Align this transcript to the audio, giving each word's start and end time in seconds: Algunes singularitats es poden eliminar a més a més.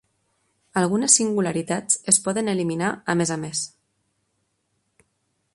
Algunes 0.81 1.17
singularitats 1.19 1.99
es 2.13 2.19
poden 2.29 2.51
eliminar 2.57 2.91
a 3.15 3.17
més 3.23 3.35
a 3.37 3.41
més. 3.45 3.65